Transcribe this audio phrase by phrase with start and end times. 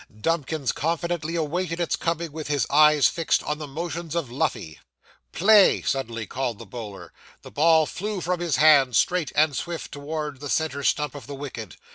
[0.19, 4.79] Dumkins confidently awaited its coming with his eyes fixed on the motions of Luffey.
[5.31, 7.13] 'Play!' suddenly cried the bowler.
[7.43, 11.35] The ball flew from his hand straight and swift towards the centre stump of the
[11.35, 11.77] wicket.